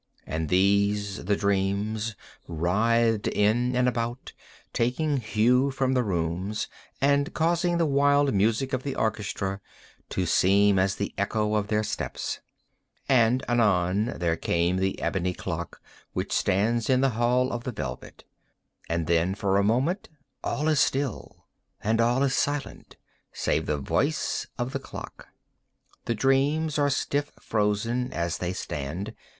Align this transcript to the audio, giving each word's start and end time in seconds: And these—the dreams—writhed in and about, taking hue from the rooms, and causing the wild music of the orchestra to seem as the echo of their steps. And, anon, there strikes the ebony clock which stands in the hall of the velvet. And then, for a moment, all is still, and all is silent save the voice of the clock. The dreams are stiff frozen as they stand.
And 0.25 0.49
these—the 0.49 1.35
dreams—writhed 1.35 3.27
in 3.27 3.75
and 3.75 3.87
about, 3.87 4.33
taking 4.73 5.17
hue 5.17 5.69
from 5.69 5.93
the 5.93 6.01
rooms, 6.01 6.67
and 6.99 7.31
causing 7.35 7.77
the 7.77 7.85
wild 7.85 8.33
music 8.33 8.73
of 8.73 8.81
the 8.81 8.95
orchestra 8.95 9.61
to 10.09 10.25
seem 10.25 10.79
as 10.79 10.95
the 10.95 11.13
echo 11.19 11.53
of 11.53 11.67
their 11.67 11.83
steps. 11.83 12.39
And, 13.07 13.43
anon, 13.47 14.05
there 14.17 14.35
strikes 14.41 14.79
the 14.79 14.99
ebony 14.99 15.35
clock 15.35 15.79
which 16.13 16.31
stands 16.31 16.89
in 16.89 17.01
the 17.01 17.09
hall 17.09 17.51
of 17.51 17.63
the 17.63 17.71
velvet. 17.71 18.23
And 18.89 19.05
then, 19.05 19.35
for 19.35 19.57
a 19.59 19.63
moment, 19.63 20.09
all 20.43 20.67
is 20.67 20.79
still, 20.79 21.45
and 21.79 22.01
all 22.01 22.23
is 22.23 22.33
silent 22.33 22.97
save 23.33 23.67
the 23.67 23.77
voice 23.77 24.47
of 24.57 24.71
the 24.73 24.79
clock. 24.79 25.27
The 26.05 26.15
dreams 26.15 26.79
are 26.79 26.89
stiff 26.89 27.29
frozen 27.39 28.11
as 28.11 28.39
they 28.39 28.51
stand. 28.53 29.13